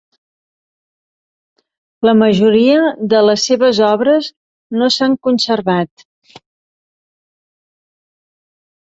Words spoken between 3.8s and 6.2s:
obres no s'han conservat.